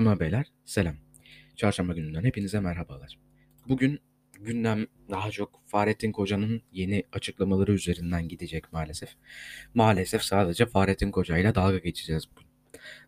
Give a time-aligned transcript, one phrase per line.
[0.00, 0.94] Hanımlar beyler selam.
[1.56, 3.18] Çarşamba gününden hepinize merhabalar.
[3.68, 4.00] Bugün
[4.40, 9.08] gündem daha çok Fahrettin Koca'nın yeni açıklamaları üzerinden gidecek maalesef.
[9.74, 12.46] Maalesef sadece Fahrettin Koca ile dalga geçeceğiz bugün.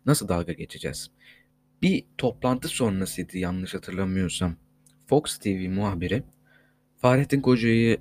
[0.05, 1.11] Nasıl dalga geçeceğiz?
[1.81, 4.55] Bir toplantı sonrasıydı yanlış hatırlamıyorsam.
[5.07, 6.23] Fox TV muhabiri
[6.97, 7.97] Fahrettin Koca'yı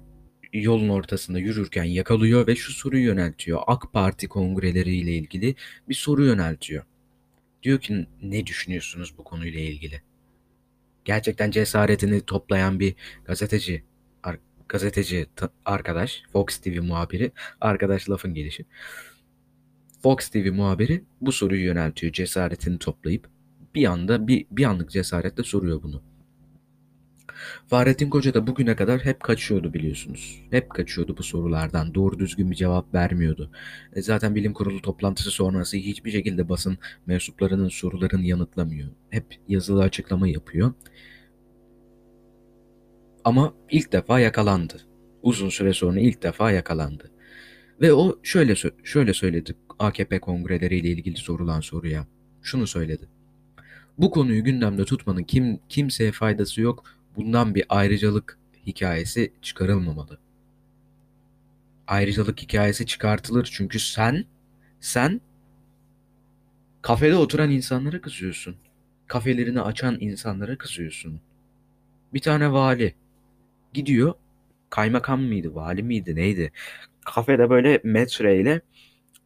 [0.52, 3.60] yolun ortasında yürürken yakalıyor ve şu soruyu yöneltiyor.
[3.66, 5.54] AK Parti kongreleriyle ilgili
[5.88, 6.84] bir soru yöneltiyor.
[7.62, 10.02] Diyor ki ne düşünüyorsunuz bu konuyla ilgili?
[11.04, 12.94] Gerçekten cesaretini toplayan bir
[13.24, 13.84] gazeteci
[14.72, 15.26] gazeteci
[15.64, 18.64] arkadaş, Fox TV muhabiri, arkadaş lafın gelişi.
[20.02, 23.28] Fox TV muhabiri bu soruyu yöneltiyor cesaretini toplayıp
[23.74, 26.02] bir anda bir, bir anlık cesaretle soruyor bunu.
[27.66, 30.40] Fahrettin Koca da bugüne kadar hep kaçıyordu biliyorsunuz.
[30.50, 31.94] Hep kaçıyordu bu sorulardan.
[31.94, 33.50] Doğru düzgün bir cevap vermiyordu.
[33.92, 38.88] E zaten bilim kurulu toplantısı sonrası hiçbir şekilde basın mensuplarının sorularını yanıtlamıyor.
[39.10, 40.72] Hep yazılı açıklama yapıyor.
[43.24, 44.80] Ama ilk defa yakalandı.
[45.22, 47.10] Uzun süre sonra ilk defa yakalandı.
[47.80, 52.06] Ve o şöyle şöyle söyledi AKP kongreleriyle ilgili sorulan soruya.
[52.42, 53.08] Şunu söyledi.
[53.98, 56.84] Bu konuyu gündemde tutmanın kim kimseye faydası yok.
[57.16, 60.18] Bundan bir ayrıcalık hikayesi çıkarılmamalı.
[61.86, 64.24] Ayrıcalık hikayesi çıkartılır çünkü sen
[64.80, 65.20] sen
[66.82, 68.56] kafede oturan insanlara kızıyorsun.
[69.06, 71.20] Kafelerini açan insanlara kızıyorsun.
[72.14, 72.94] Bir tane vali
[73.72, 74.14] gidiyor.
[74.70, 76.52] Kaymakam mıydı, vali miydi, neydi?
[77.04, 78.60] Kafede böyle metreyle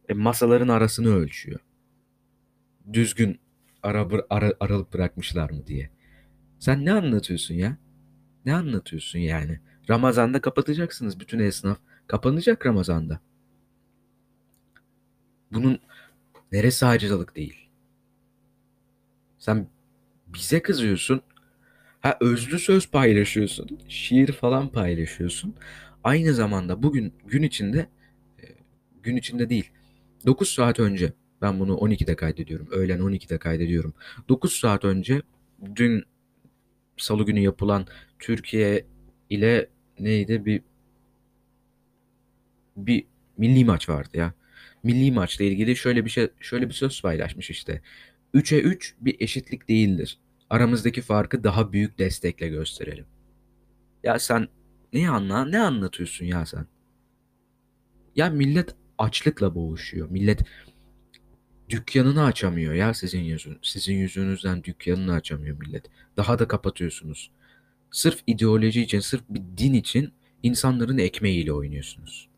[0.09, 1.59] e, masaların arasını ölçüyor.
[2.93, 3.39] Düzgün
[3.83, 5.89] ara, ara, aralık bırakmışlar mı diye.
[6.59, 7.77] Sen ne anlatıyorsun ya?
[8.45, 9.59] Ne anlatıyorsun yani?
[9.89, 11.77] Ramazan'da kapatacaksınız bütün esnaf.
[12.07, 13.19] Kapanacak Ramazan'da.
[15.51, 15.79] Bunun
[16.51, 17.69] neresi ayrıcalık değil?
[19.39, 19.67] Sen
[20.27, 21.21] bize kızıyorsun.
[21.99, 23.79] Ha özlü söz paylaşıyorsun.
[23.87, 25.55] Şiir falan paylaşıyorsun.
[26.03, 27.89] Aynı zamanda bugün gün içinde
[28.39, 28.45] e,
[29.03, 29.71] gün içinde değil.
[30.25, 32.67] 9 saat önce ben bunu 12'de kaydediyorum.
[32.71, 33.93] Öğlen 12'de kaydediyorum.
[34.29, 35.21] 9 saat önce
[35.75, 36.03] dün
[36.97, 37.87] salı günü yapılan
[38.19, 38.85] Türkiye
[39.29, 39.69] ile
[39.99, 40.61] neydi bir
[42.77, 43.05] bir
[43.37, 44.33] milli maç vardı ya.
[44.83, 47.81] Milli maçla ilgili şöyle bir şey şöyle bir söz paylaşmış işte.
[48.33, 50.19] 3'e 3 bir eşitlik değildir.
[50.49, 53.05] Aramızdaki farkı daha büyük destekle gösterelim.
[54.03, 54.47] Ya sen
[54.93, 56.65] ne anla ne anlatıyorsun ya sen?
[58.15, 60.09] Ya millet açlıkla boğuşuyor.
[60.09, 60.41] Millet
[61.69, 65.85] dükkanını açamıyor ya sizin yüzün sizin yüzünüzden dükkanını açamıyor millet.
[66.17, 67.31] Daha da kapatıyorsunuz.
[67.91, 70.13] Sırf ideoloji için, sırf bir din için
[70.43, 72.29] insanların ekmeğiyle oynuyorsunuz.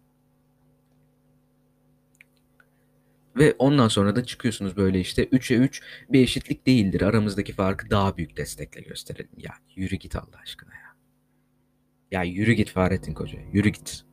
[3.38, 7.02] Ve ondan sonra da çıkıyorsunuz böyle işte 3'e 3 bir eşitlik değildir.
[7.02, 9.30] Aramızdaki farkı daha büyük destekle gösterelim.
[9.38, 10.96] Ya yürü git Allah aşkına ya.
[12.12, 13.40] Ya yürü git Fahrettin Koca.
[13.54, 14.09] Yürü git.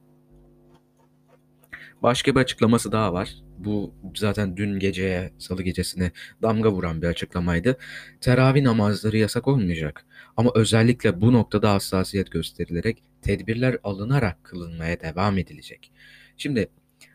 [2.02, 3.34] Başka bir açıklaması daha var.
[3.58, 6.10] Bu zaten dün geceye, salı gecesine
[6.42, 7.78] damga vuran bir açıklamaydı.
[8.20, 10.06] Teravih namazları yasak olmayacak.
[10.36, 15.92] Ama özellikle bu noktada hassasiyet gösterilerek tedbirler alınarak kılınmaya devam edilecek.
[16.36, 16.68] Şimdi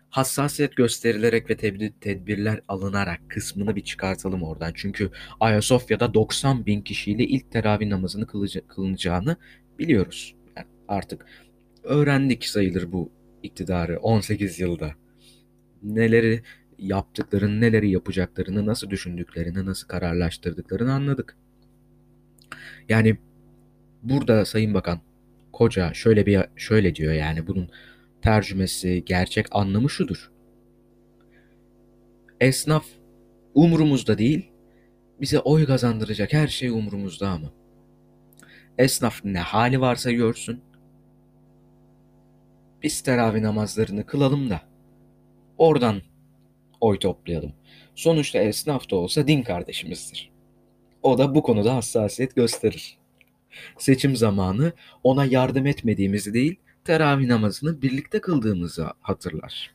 [0.09, 1.57] hassasiyet gösterilerek ve
[2.01, 4.71] tedbirler alınarak kısmını bir çıkartalım oradan.
[4.75, 5.09] Çünkü
[5.39, 8.27] Ayasofya'da 90 bin kişiyle ilk teravih namazını
[8.67, 9.35] kılınacağını
[9.79, 10.35] biliyoruz.
[10.57, 11.25] Yani artık
[11.83, 13.11] öğrendik sayılır bu
[13.43, 14.91] iktidarı 18 yılda.
[15.83, 16.43] Neleri
[16.77, 21.37] yaptıklarını, neleri yapacaklarını, nasıl düşündüklerini, nasıl kararlaştırdıklarını anladık.
[22.89, 23.17] Yani
[24.03, 25.01] burada Sayın Bakan
[25.53, 27.69] Koca şöyle bir şöyle diyor yani bunun
[28.21, 30.31] tercümesi, gerçek anlamı şudur.
[32.39, 32.85] Esnaf
[33.53, 34.51] umurumuzda değil,
[35.21, 37.53] bize oy kazandıracak her şey umurumuzda ama.
[38.77, 40.61] Esnaf ne hali varsa görsün,
[42.83, 44.61] biz teravih namazlarını kılalım da
[45.57, 46.01] oradan
[46.81, 47.53] oy toplayalım.
[47.95, 50.31] Sonuçta esnaf da olsa din kardeşimizdir.
[51.03, 52.97] O da bu konuda hassasiyet gösterir.
[53.77, 54.73] Seçim zamanı
[55.03, 59.73] ona yardım etmediğimizi değil, teravih namazını birlikte kıldığımızı hatırlar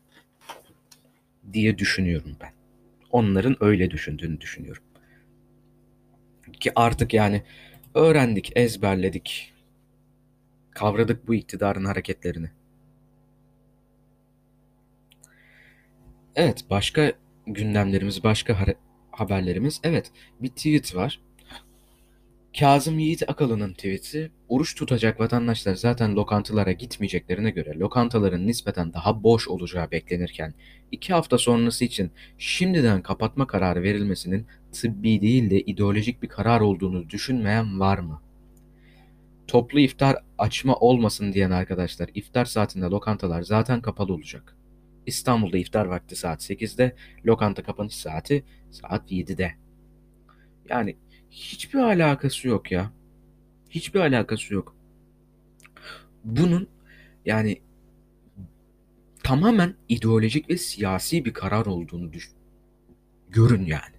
[1.52, 2.52] diye düşünüyorum ben.
[3.10, 4.82] Onların öyle düşündüğünü düşünüyorum.
[6.60, 7.42] Ki artık yani
[7.94, 9.52] öğrendik, ezberledik,
[10.70, 12.50] kavradık bu iktidarın hareketlerini.
[16.36, 17.12] Evet, başka
[17.46, 18.74] gündemlerimiz, başka
[19.10, 19.80] haberlerimiz.
[19.84, 21.20] Evet, bir tweet var.
[22.58, 29.48] Kazım Yiğit Akalı'nın tweet'i, oruç tutacak vatandaşlar zaten lokantalara gitmeyeceklerine göre lokantaların nispeten daha boş
[29.48, 30.54] olacağı beklenirken
[30.92, 37.10] iki hafta sonrası için şimdiden kapatma kararı verilmesinin tıbbi değil de ideolojik bir karar olduğunu
[37.10, 38.22] düşünmeyen var mı?
[39.46, 44.55] Toplu iftar açma olmasın diyen arkadaşlar iftar saatinde lokantalar zaten kapalı olacak.
[45.06, 49.54] İstanbul'da iftar vakti saat 8'de, lokanta kapanış saati saat 7'de.
[50.68, 50.96] Yani
[51.30, 52.92] hiçbir alakası yok ya.
[53.70, 54.76] Hiçbir alakası yok.
[56.24, 56.68] Bunun
[57.24, 57.62] yani
[59.22, 62.34] tamamen ideolojik ve siyasi bir karar olduğunu düşün.
[63.28, 63.96] Görün yani.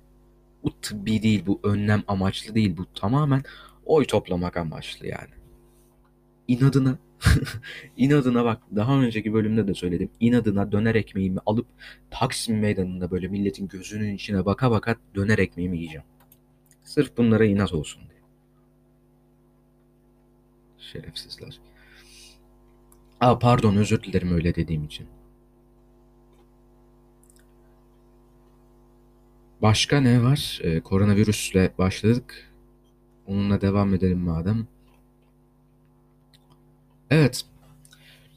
[0.63, 2.77] Bu tıbbi değil, bu önlem amaçlı değil.
[2.77, 3.43] Bu tamamen
[3.85, 5.33] oy toplamak amaçlı yani.
[6.47, 6.97] İnadına,
[7.97, 10.09] inadına bak daha önceki bölümde de söyledim.
[10.19, 11.67] İnadına döner ekmeğimi alıp
[12.11, 16.05] Taksim Meydanı'nda böyle milletin gözünün içine baka baka döner ekmeğimi yiyeceğim.
[16.83, 18.21] Sırf bunlara inat olsun diye.
[20.79, 21.59] Şerefsizler.
[23.19, 25.07] Aa pardon özür dilerim öyle dediğim için.
[29.61, 30.59] Başka ne var?
[30.63, 32.51] Ee, koronavirüsle başladık.
[33.27, 34.67] Onunla devam edelim madem.
[37.11, 37.41] Evet.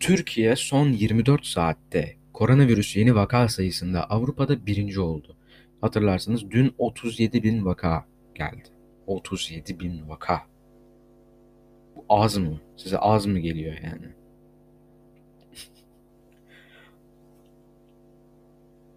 [0.01, 5.37] Türkiye son 24 saatte koronavirüs yeni vaka sayısında Avrupa'da birinci oldu.
[5.81, 8.69] Hatırlarsanız dün 37 bin vaka geldi.
[9.07, 10.43] 37 bin vaka.
[11.97, 12.61] Bu az mı?
[12.77, 14.07] Size az mı geliyor yani?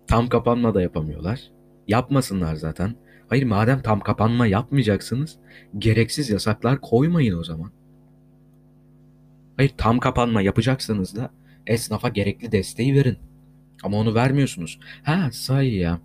[0.07, 1.51] Tam kapanma da yapamıyorlar.
[1.87, 2.95] Yapmasınlar zaten.
[3.29, 5.39] Hayır madem tam kapanma yapmayacaksınız,
[5.77, 7.71] gereksiz yasaklar koymayın o zaman.
[9.57, 11.31] Hayır tam kapanma yapacaksanız da
[11.67, 13.17] esnafa gerekli desteği verin.
[13.83, 14.79] Ama onu vermiyorsunuz.
[15.03, 15.99] Ha sahi ya.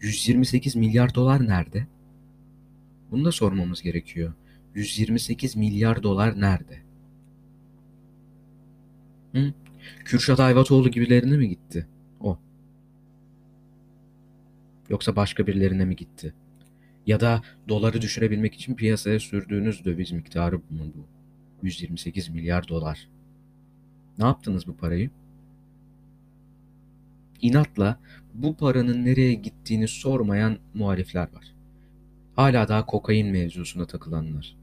[0.00, 1.86] 128 milyar dolar nerede?
[3.10, 4.32] Bunu da sormamız gerekiyor.
[4.74, 6.78] 128 milyar dolar nerede?
[9.32, 9.52] Hı?
[10.04, 11.86] Kürşat Ayvatoğlu gibilerine mi gitti?
[12.20, 12.38] O.
[14.90, 16.34] Yoksa başka birilerine mi gitti?
[17.06, 21.15] Ya da doları düşürebilmek için piyasaya sürdüğünüz döviz miktarı mı bu?
[21.62, 23.08] 128 milyar dolar.
[24.18, 25.10] Ne yaptınız bu parayı?
[27.42, 28.00] İnatla
[28.34, 31.54] bu paranın nereye gittiğini sormayan muhalifler var.
[32.36, 34.56] Hala daha kokain mevzusuna takılanlar.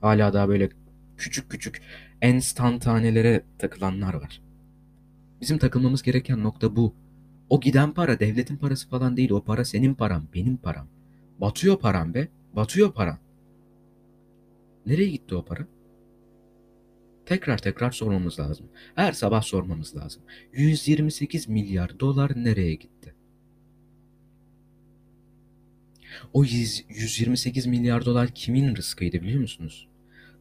[0.00, 0.68] Hala daha böyle
[1.16, 1.82] küçük küçük
[2.22, 4.40] enstantanelere takılanlar var.
[5.40, 6.94] Bizim takılmamız gereken nokta bu.
[7.50, 9.30] O giden para devletin parası falan değil.
[9.30, 10.86] O para senin param, benim param.
[11.40, 12.28] Batıyor param be.
[12.56, 13.18] Batıyor param.
[14.88, 15.66] Nereye gitti o para?
[17.26, 18.66] Tekrar tekrar sormamız lazım.
[18.94, 20.22] Her sabah sormamız lazım.
[20.52, 23.14] 128 milyar dolar nereye gitti?
[26.32, 29.88] O 128 milyar dolar kimin rızkıydı biliyor musunuz?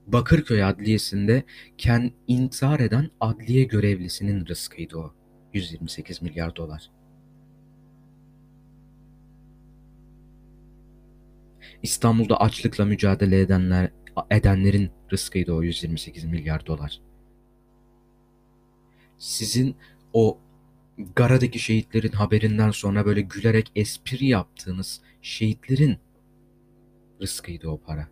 [0.08, 1.44] Bakırköy Adliyesi'nde
[1.78, 5.14] ken intihar eden adliye görevlisinin rızkıydı o.
[5.54, 6.92] 128 milyar dolar.
[11.84, 13.92] İstanbul'da açlıkla mücadele edenler
[14.31, 17.02] edenlerin rızkıydı o 128 milyar dolar.
[19.18, 19.75] Sizin
[20.14, 20.38] o
[21.16, 25.98] Gara'daki şehitlerin haberinden sonra böyle gülerek espri yaptığınız şehitlerin
[27.22, 28.08] rızkıydı o para.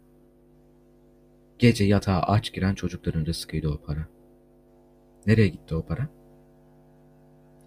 [1.60, 4.08] Gece yatağa aç giren çocukların rızkıydı o para.
[5.28, 6.10] Nereye gitti o para?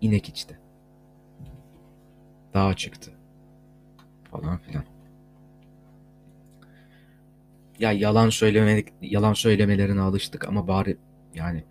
[0.01, 0.61] İnek içti.
[2.55, 3.11] Dağa çıktı.
[4.31, 4.98] Falan filan.
[7.79, 10.97] Ya yalan söyleme yalan söylemelerine alıştık ama bari
[11.35, 11.65] yani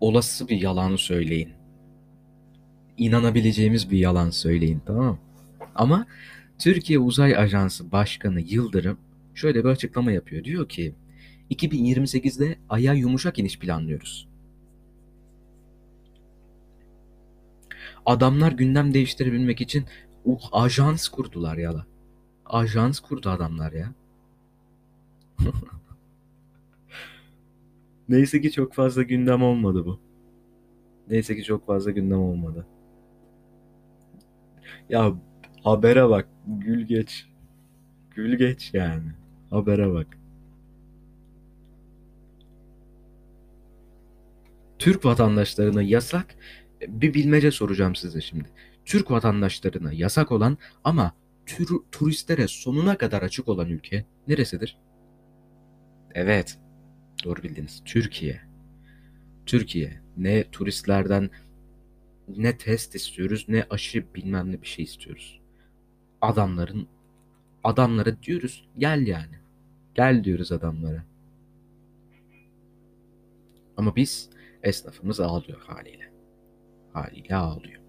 [0.00, 1.52] olası bir yalan söyleyin.
[2.96, 5.18] İnanabileceğimiz bir yalan söyleyin tamam
[5.74, 6.06] Ama
[6.58, 8.98] Türkiye Uzay Ajansı Başkanı Yıldırım
[9.34, 10.44] şöyle bir açıklama yapıyor.
[10.44, 10.94] Diyor ki
[11.50, 14.28] 2028'de Ay'a yumuşak iniş planlıyoruz.
[18.06, 19.84] Adamlar gündem değiştirebilmek için
[20.24, 21.86] uh, ajans kurdular ya.
[22.46, 23.92] Ajans kurdu adamlar ya.
[28.08, 30.00] Neyse ki çok fazla gündem olmadı bu.
[31.10, 32.66] Neyse ki çok fazla gündem olmadı.
[34.88, 35.14] Ya
[35.64, 36.28] habere bak.
[36.46, 37.26] Gül geç.
[38.14, 39.12] Gül geç yani.
[39.50, 40.18] Habere bak.
[44.78, 46.34] Türk vatandaşlarına yasak
[46.88, 48.48] bir bilmece soracağım size şimdi.
[48.84, 51.12] Türk vatandaşlarına yasak olan ama
[51.46, 54.78] tür, turistlere sonuna kadar açık olan ülke neresidir?
[56.18, 56.58] Evet.
[57.24, 57.82] Doğru bildiniz.
[57.84, 58.40] Türkiye.
[59.46, 60.00] Türkiye.
[60.16, 61.30] Ne turistlerden
[62.28, 65.40] ne test istiyoruz ne aşı bilmem ne bir şey istiyoruz.
[66.20, 66.88] Adamların
[67.64, 69.38] adamlara diyoruz gel yani.
[69.94, 71.04] Gel diyoruz adamlara.
[73.76, 74.30] Ama biz
[74.62, 76.12] esnafımız ağlıyor haliyle.
[76.92, 77.80] Haliyle ağlıyor.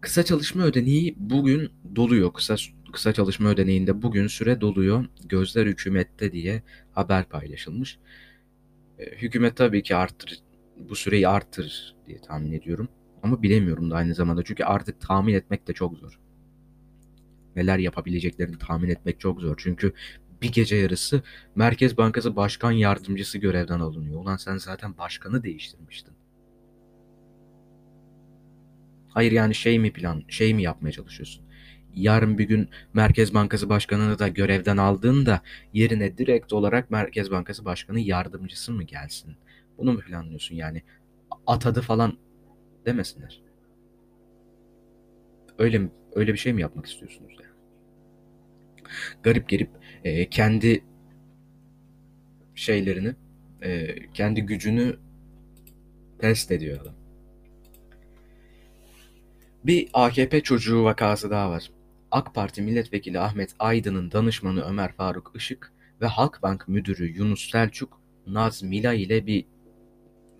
[0.00, 2.32] Kısa çalışma ödeneği bugün doluyor.
[2.32, 2.56] Kısa
[2.96, 5.04] kısa çalışma ödeneğinde bugün süre doluyor.
[5.24, 6.62] Gözler hükümette diye
[6.92, 7.98] haber paylaşılmış.
[8.98, 10.38] E, hükümet tabii ki arttır
[10.88, 12.88] bu süreyi arttır diye tahmin ediyorum.
[13.22, 14.42] Ama bilemiyorum da aynı zamanda.
[14.44, 16.20] Çünkü artık tahmin etmek de çok zor.
[17.56, 19.54] Neler yapabileceklerini tahmin etmek çok zor.
[19.58, 19.92] Çünkü
[20.42, 21.22] bir gece yarısı
[21.54, 24.20] Merkez Bankası Başkan Yardımcısı görevden alınıyor.
[24.20, 26.14] Ulan sen zaten başkanı değiştirmiştin.
[29.08, 31.45] Hayır yani şey mi plan, şey mi yapmaya çalışıyorsun?
[31.96, 35.40] Yarın bir gün Merkez Bankası Başkanı'nı da görevden aldığında
[35.72, 39.36] yerine direkt olarak Merkez Bankası Başkanı yardımcısı mı gelsin?
[39.78, 40.82] Bunu mu planlıyorsun yani?
[41.46, 42.18] Atadı falan
[42.86, 43.42] demesinler.
[45.58, 47.56] Öyle öyle bir şey mi yapmak istiyorsunuz yani?
[49.22, 49.70] Garip garip
[50.04, 50.84] e, kendi
[52.54, 53.14] şeylerini,
[53.62, 54.96] e, kendi gücünü
[56.18, 56.94] test ediyor adam.
[59.64, 61.70] Bir AKP çocuğu vakası daha var.
[62.16, 68.62] AK Parti Milletvekili Ahmet Aydın'ın danışmanı Ömer Faruk Işık ve Halkbank Müdürü Yunus Selçuk Naz
[68.62, 69.44] Mila ile bir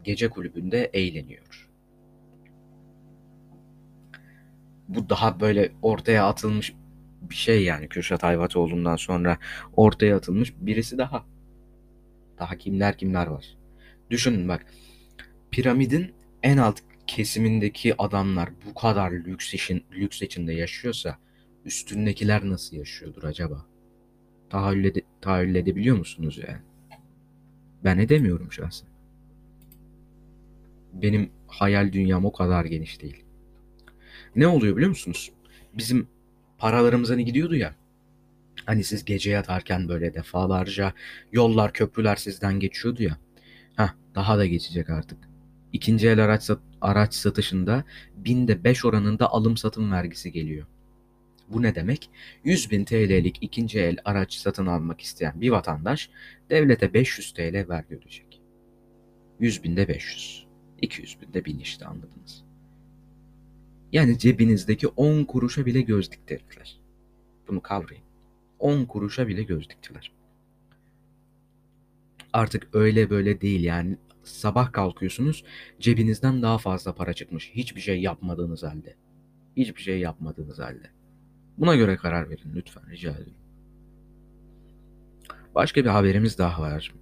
[0.04, 1.71] gece kulübünde eğleniyor.
[4.88, 6.75] Bu daha böyle ortaya atılmış
[7.23, 9.38] bir şey yani Kürşat Ayvatoğlu'ndan sonra
[9.76, 11.25] ortaya atılmış birisi daha.
[12.38, 13.56] Daha kimler kimler var.
[14.11, 14.66] Düşünün bak
[15.50, 21.25] piramidin en alt kesimindeki adamlar bu kadar lüks için, lüks içinde yaşıyorsa
[21.67, 23.67] üstündekiler nasıl yaşıyordur acaba?
[24.51, 26.63] Tahayyül, ede, tahayyül edebiliyor musunuz yani?
[27.85, 28.89] Ben edemiyorum şahsen.
[30.93, 33.25] Benim hayal dünyam o kadar geniş değil.
[34.37, 35.33] Ne oluyor biliyor musunuz?
[35.75, 36.09] Bizim
[36.59, 37.75] paralarımız hani gidiyordu ya.
[38.67, 40.93] Hani siz gece yatarken böyle defalarca
[41.33, 43.17] yollar, köprüler sizden geçiyordu ya.
[43.77, 45.19] Heh, daha da geçecek artık.
[45.73, 47.85] İkinci el araç, sat araç satışında
[48.17, 50.67] binde 5 oranında alım satım vergisi geliyor.
[51.49, 52.11] Bu ne demek?
[52.45, 56.11] 100 bin TL'lik ikinci el araç satın almak isteyen bir vatandaş
[56.50, 58.43] devlete 500 TL vergi ödeyecek.
[59.41, 60.47] 100 binde 500.
[60.83, 62.45] 200 binde 1000 işte anladınız.
[63.93, 66.81] Yani cebinizdeki 10 kuruşa bile göz diktiler.
[67.49, 68.05] Bunu kavrayın.
[68.59, 70.12] 10 kuruşa bile göz diktiler.
[72.33, 75.45] Artık öyle böyle değil yani sabah kalkıyorsunuz
[75.81, 77.50] cebinizden daha fazla para çıkmış.
[77.55, 78.97] Hiçbir şey yapmadığınız halde.
[79.57, 80.96] Hiçbir şey yapmadığınız halde.
[81.59, 83.35] Buna göre karar verin lütfen rica ediyorum.
[85.55, 86.95] Başka bir haberimiz daha var.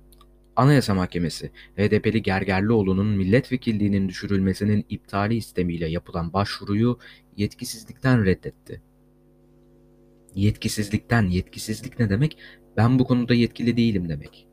[0.56, 6.98] Anayasa Mahkemesi, HDP'li Gergerlioğlu'nun milletvekilliğinin düşürülmesinin iptali istemiyle yapılan başvuruyu
[7.36, 8.82] yetkisizlikten reddetti.
[10.34, 12.38] Yetkisizlikten, yetkisizlik ne demek?
[12.76, 14.48] Ben bu konuda yetkili değilim demek.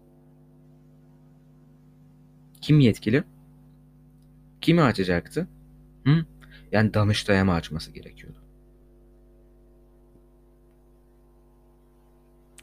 [2.62, 3.24] Kim yetkili?
[4.62, 5.48] Kimi açacaktı?
[6.06, 6.26] Hı?
[6.72, 8.41] Yani Danıştay'a mı açması gerekiyordu?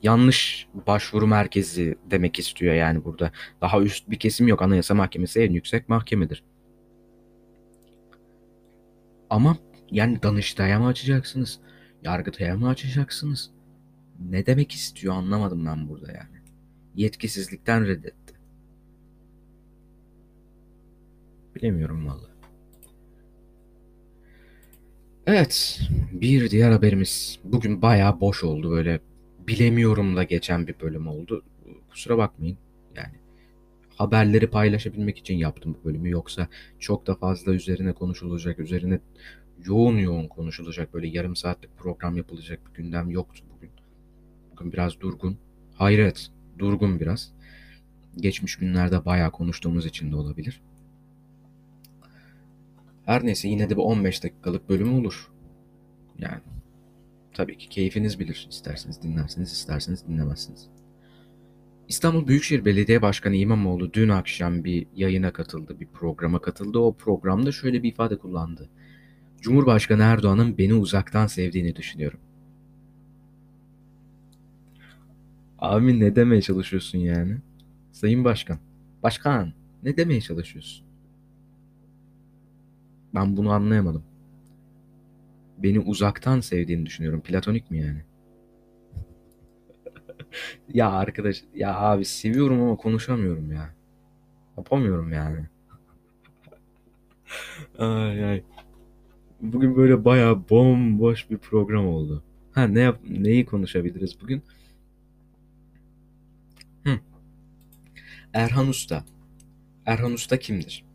[0.03, 3.33] Yanlış başvuru merkezi demek istiyor yani burada.
[3.61, 4.63] Daha üst bir kesim yok.
[4.63, 6.45] Anayasa Mahkemesi en yüksek mahkemedir.
[9.31, 9.59] Ama
[9.91, 11.61] yani Danıştay'a mı açacaksınız?
[12.03, 13.51] Yargıtay'a mı açacaksınız?
[14.31, 16.39] Ne demek istiyor anlamadım ben burada yani.
[16.95, 18.35] Yetkisizlikten reddetti.
[21.55, 22.29] Bilemiyorum valla.
[25.27, 25.81] Evet,
[26.13, 27.39] bir diğer haberimiz.
[27.45, 29.01] Bugün bayağı boş oldu böyle.
[29.49, 31.45] Bilemiyorum da geçen bir bölüm oldu.
[31.91, 32.59] Kusura bakmayın.
[32.97, 33.15] Yani
[33.97, 36.11] haberleri paylaşabilmek için yaptım bu bölümü.
[36.11, 39.01] Yoksa çok da fazla üzerine konuşulacak, üzerine
[39.65, 43.71] yoğun yoğun konuşulacak böyle yarım saatlik program yapılacak bir gündem yoktu bugün.
[44.53, 45.39] Bugün biraz durgun.
[45.75, 47.33] Hayret, durgun biraz.
[48.17, 50.63] Geçmiş günlerde bayağı konuştuğumuz için de olabilir.
[53.05, 55.31] Her neyse yine de bir 15 dakikalık bölüm olur.
[56.19, 56.41] Yani
[57.39, 58.47] tabii ki keyfiniz bilir.
[58.51, 60.69] İsterseniz dinlersiniz, isterseniz dinlemezsiniz.
[61.89, 66.79] İstanbul Büyükşehir Belediye Başkanı İmamoğlu dün akşam bir yayına katıldı, bir programa katıldı.
[66.79, 68.71] O programda şöyle bir ifade kullandı.
[69.41, 72.21] Cumhurbaşkanı Erdoğan'ın beni uzaktan sevdiğini düşünüyorum.
[75.59, 77.37] Abi ne demeye çalışıyorsun yani?
[77.93, 78.59] Sayın Başkan.
[79.03, 79.53] Başkan
[79.83, 80.87] ne demeye çalışıyorsun?
[83.15, 84.05] Ben bunu anlayamadım.
[85.63, 87.21] Beni uzaktan sevdiğini düşünüyorum.
[87.21, 88.03] Platonik mi yani?
[90.69, 93.75] ya arkadaş ya abi seviyorum ama konuşamıyorum ya.
[94.57, 95.47] Yapamıyorum yani.
[97.79, 98.43] ay ay.
[99.41, 102.25] Bugün böyle bayağı bomboş bir program oldu.
[102.53, 104.43] Ha ne yap neyi konuşabiliriz bugün?
[106.85, 107.01] Hı.
[108.33, 109.05] Erhan Usta.
[109.87, 110.88] Erhan Usta kimdir?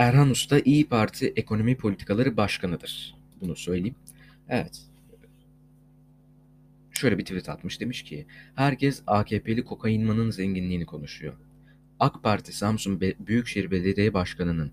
[0.00, 3.14] Erhan Usta İyi Parti Ekonomi Politikaları Başkanı'dır.
[3.40, 3.94] Bunu söyleyeyim.
[4.48, 4.82] Evet.
[6.90, 11.34] Şöyle bir tweet atmış demiş ki herkes AKP'li kokainmanın zenginliğini konuşuyor.
[11.98, 14.72] AK Parti Samsun Be- Büyükşehir Belediye Başkanı'nın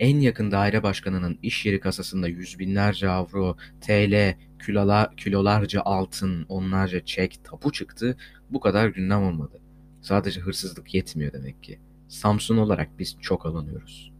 [0.00, 7.04] en yakın daire başkanının iş yeri kasasında yüz binlerce avro, TL, kilola, kilolarca altın, onlarca
[7.04, 8.16] çek, tapu çıktı.
[8.50, 9.60] Bu kadar gündem olmadı.
[10.02, 11.78] Sadece hırsızlık yetmiyor demek ki.
[12.08, 14.13] Samsun olarak biz çok alınıyoruz.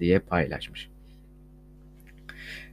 [0.00, 0.90] Diye paylaşmış.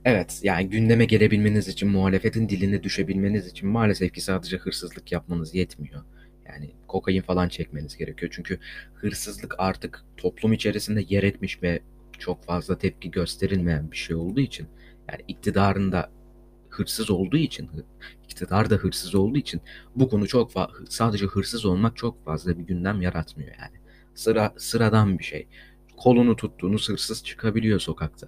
[0.05, 6.03] Evet yani gündeme gelebilmeniz için muhalefetin diline düşebilmeniz için maalesef ki sadece hırsızlık yapmanız yetmiyor.
[6.47, 8.31] Yani kokain falan çekmeniz gerekiyor.
[8.35, 8.59] Çünkü
[8.93, 11.79] hırsızlık artık toplum içerisinde yer etmiş ve
[12.19, 14.67] çok fazla tepki gösterilmeyen bir şey olduğu için
[15.11, 16.11] yani iktidarında
[16.69, 17.69] hırsız olduğu için
[18.23, 19.61] iktidar da hırsız olduğu için
[19.95, 20.51] bu konu çok
[20.89, 23.77] sadece hırsız olmak çok fazla bir gündem yaratmıyor yani.
[24.15, 25.47] Sıra sıradan bir şey.
[25.97, 28.27] Kolunu tuttuğunuz hırsız çıkabiliyor sokakta.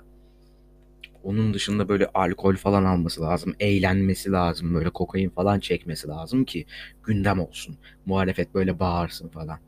[1.24, 6.66] Onun dışında böyle alkol falan alması lazım, eğlenmesi lazım, böyle kokain falan çekmesi lazım ki
[7.04, 7.78] gündem olsun.
[8.06, 9.60] Muhalefet böyle bağırsın falan.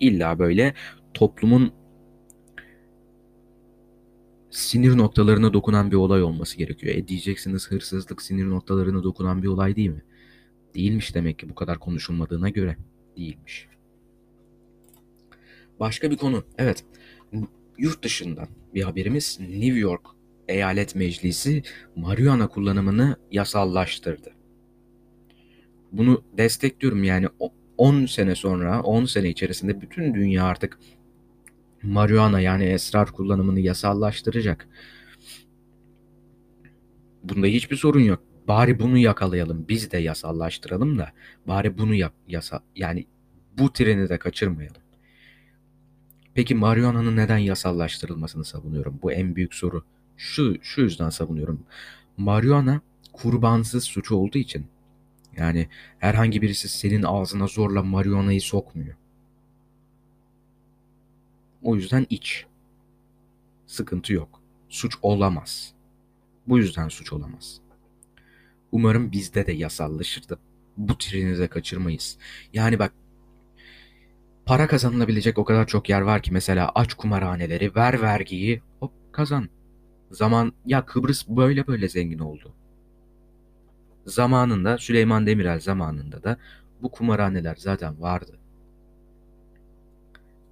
[0.00, 0.74] İlla böyle
[1.14, 1.72] toplumun
[4.50, 6.94] sinir noktalarına dokunan bir olay olması gerekiyor.
[6.94, 10.02] E diyeceksiniz hırsızlık sinir noktalarına dokunan bir olay değil mi?
[10.74, 12.76] Değilmiş demek ki bu kadar konuşulmadığına göre.
[13.16, 13.68] Değilmiş.
[15.82, 16.44] Başka bir konu.
[16.58, 16.84] Evet.
[17.78, 20.06] Yurt dışından bir haberimiz New York
[20.48, 21.62] Eyalet Meclisi
[21.96, 24.32] marihuana kullanımını yasallaştırdı.
[25.92, 27.28] Bunu destekliyorum yani
[27.78, 30.78] 10 sene sonra 10 sene içerisinde bütün dünya artık
[31.82, 34.68] marihuana yani esrar kullanımını yasallaştıracak.
[37.22, 38.22] Bunda hiçbir sorun yok.
[38.48, 39.64] Bari bunu yakalayalım.
[39.68, 41.12] Biz de yasallaştıralım da
[41.48, 43.06] bari bunu yap yasa yani
[43.58, 44.81] bu treni de kaçırmayalım.
[46.34, 48.98] Peki marihuana'nın neden yasallaştırılmasını savunuyorum?
[49.02, 49.84] Bu en büyük soru.
[50.16, 51.60] Şu şu yüzden savunuyorum.
[52.16, 52.80] Marihuana
[53.12, 54.66] kurbansız suç olduğu için
[55.36, 58.96] yani herhangi birisi senin ağzına zorla marihuana'yı sokmuyor.
[61.62, 62.46] O yüzden iç.
[63.66, 64.40] Sıkıntı yok.
[64.68, 65.72] Suç olamaz.
[66.46, 67.60] Bu yüzden suç olamaz.
[68.72, 70.38] Umarım bizde de yasallaşır da
[70.76, 72.18] bu treni kaçırmayız.
[72.52, 72.92] Yani bak
[74.46, 79.48] para kazanılabilecek o kadar çok yer var ki mesela aç kumarhaneleri, ver vergiyi, hop kazan.
[80.10, 82.54] Zaman ya Kıbrıs böyle böyle zengin oldu.
[84.06, 86.36] Zamanında Süleyman Demirel zamanında da
[86.82, 88.38] bu kumarhaneler zaten vardı.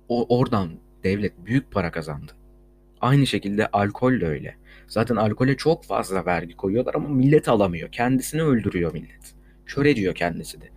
[0.09, 0.71] O oradan
[1.05, 2.33] devlet büyük para kazandı.
[3.01, 4.57] Aynı şekilde alkol de öyle.
[4.89, 7.93] Zaten alkole çok fazla vergi koyuyorlar ama millet alamıyor.
[7.93, 9.35] Kendisini öldürüyor millet.
[9.67, 10.71] Kör ediyor kendisi de.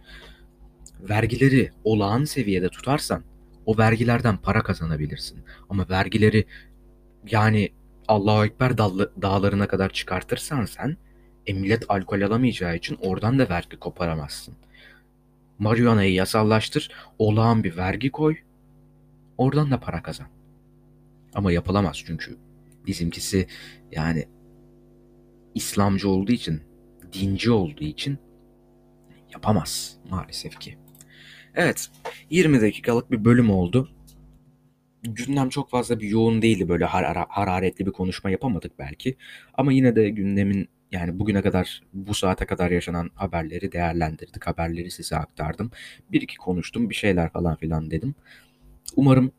[1.10, 3.24] Vergileri olağan seviyede tutarsan
[3.66, 5.44] o vergilerden para kazanabilirsin.
[5.70, 6.46] Ama vergileri
[7.32, 7.70] yani
[8.08, 8.78] Allahu Ekber
[9.22, 10.98] dağlarına kadar çıkartırsan sen
[11.48, 14.56] e millet alkol alamayacağı için oradan da vergi koparamazsın.
[15.60, 18.38] Marihuana'yı yasallaştır, olağan bir vergi koy,
[19.38, 20.28] oradan da para kazan.
[21.34, 22.38] Ama yapılamaz çünkü
[22.88, 23.48] bizimkisi
[23.92, 24.28] yani
[25.56, 26.62] İslamcı olduğu için,
[27.14, 28.18] dinci olduğu için
[29.34, 30.83] yapamaz maalesef ki.
[31.56, 31.90] Evet,
[32.30, 33.90] 20 dakikalık bir bölüm oldu.
[35.04, 39.16] Gündem çok fazla bir yoğun değildi böyle har- hararetli bir konuşma yapamadık belki.
[39.54, 44.48] Ama yine de gündemin yani bugüne kadar bu saate kadar yaşanan haberleri değerlendirdik.
[44.48, 45.72] Haberleri size aktardım.
[46.12, 48.16] Bir iki konuştum bir şeyler falan filan dedim.
[48.96, 49.32] Umarım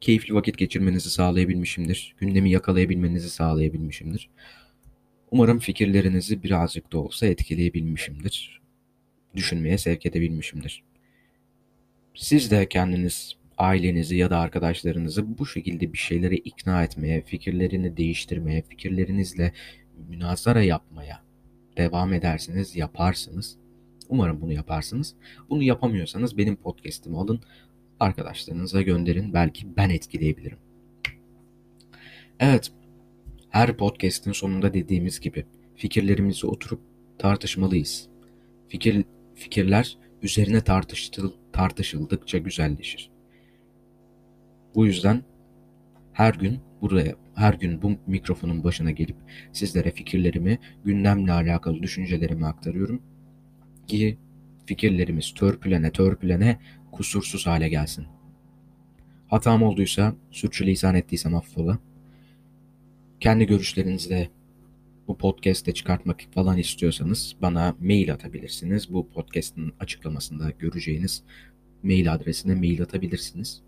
[0.00, 2.14] keyifli vakit geçirmenizi sağlayabilmişimdir.
[2.18, 4.30] Gündemi yakalayabilmenizi sağlayabilmişimdir.
[5.30, 8.60] Umarım fikirlerinizi birazcık da olsa etkileyebilmişimdir.
[9.36, 10.82] Düşünmeye sevk edebilmişimdir.
[12.14, 18.62] Siz de kendiniz ailenizi ya da arkadaşlarınızı bu şekilde bir şeylere ikna etmeye, fikirlerini değiştirmeye,
[18.62, 19.52] fikirlerinizle
[20.08, 21.22] münazara yapmaya
[21.76, 23.56] devam edersiniz, yaparsınız.
[24.08, 25.14] Umarım bunu yaparsınız.
[25.50, 27.40] Bunu yapamıyorsanız benim podcast'imi alın,
[28.00, 29.34] arkadaşlarınıza gönderin.
[29.34, 30.58] Belki ben etkileyebilirim.
[32.40, 32.72] Evet,
[33.50, 35.46] her podcast'in sonunda dediğimiz gibi
[35.76, 36.80] fikirlerimizi oturup
[37.18, 38.08] tartışmalıyız.
[38.68, 43.10] Fikir fikirler üzerine tartıştıl, tartışıldıkça güzelleşir.
[44.74, 45.22] Bu yüzden
[46.12, 49.16] her gün buraya, her gün bu mikrofonun başına gelip
[49.52, 53.02] sizlere fikirlerimi, gündemle alakalı düşüncelerimi aktarıyorum.
[53.86, 54.18] Ki
[54.66, 56.58] fikirlerimiz törpülene törpülene
[56.92, 58.06] kusursuz hale gelsin.
[59.28, 61.78] Hatam olduysa, sürçülisan ettiysem affola.
[63.20, 64.28] Kendi görüşlerinizi de
[65.12, 68.92] bu podcast'te çıkartmak falan istiyorsanız bana mail atabilirsiniz.
[68.92, 71.22] Bu podcast'ın açıklamasında göreceğiniz
[71.82, 73.62] mail adresine mail atabilirsiniz.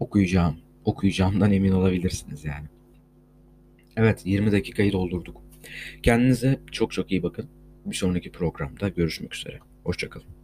[0.00, 0.56] okuyacağım.
[0.84, 2.66] Okuyacağımdan emin olabilirsiniz yani.
[3.96, 5.42] Evet 20 dakikayı doldurduk.
[6.02, 7.48] Kendinize çok çok iyi bakın.
[7.86, 9.58] Bir sonraki programda görüşmek üzere.
[9.84, 10.37] Hoşçakalın.